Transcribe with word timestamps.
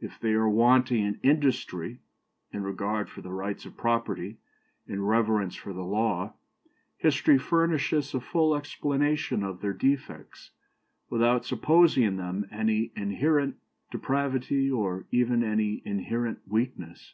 If 0.00 0.18
they 0.18 0.32
are 0.32 0.48
wanting 0.48 1.04
in 1.04 1.20
industry, 1.22 2.00
in 2.52 2.62
regard 2.62 3.10
for 3.10 3.20
the 3.20 3.34
rights 3.34 3.66
of 3.66 3.76
property, 3.76 4.38
in 4.86 5.04
reverence 5.04 5.56
for 5.56 5.74
the 5.74 5.84
law, 5.84 6.32
history 6.96 7.36
furnishes 7.36 8.14
a 8.14 8.20
full 8.20 8.56
explanation 8.56 9.42
of 9.42 9.60
their 9.60 9.74
defects, 9.74 10.52
without 11.10 11.44
supposing 11.44 12.04
in 12.04 12.16
them 12.16 12.46
any 12.50 12.92
inherent 12.96 13.56
depravity, 13.90 14.70
or 14.70 15.04
even 15.10 15.44
any 15.44 15.82
inherent 15.84 16.38
weakness. 16.48 17.12